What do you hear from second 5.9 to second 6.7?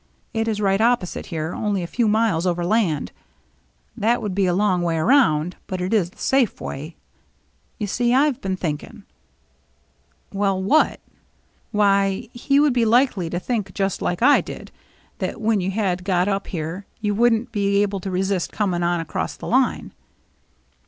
is the safe